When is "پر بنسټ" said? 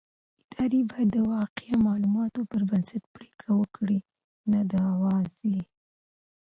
2.51-3.03